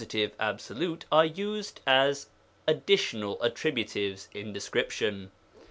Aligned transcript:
absolute 0.39 1.05
are 1.11 1.27
used 1.27 1.79
as 1.85 2.25
addi 2.67 2.95
tional 2.95 3.37
attributives 3.39 4.29
in 4.33 4.51
description. 4.51 5.29